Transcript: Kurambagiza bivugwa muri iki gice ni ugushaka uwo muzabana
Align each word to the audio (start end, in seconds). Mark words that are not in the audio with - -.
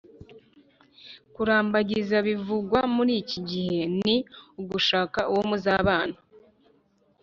Kurambagiza 1.33 2.17
bivugwa 2.27 2.79
muri 2.95 3.13
iki 3.21 3.39
gice 3.49 3.81
ni 3.99 4.15
ugushaka 4.61 5.19
uwo 5.31 5.41
muzabana 5.49 6.17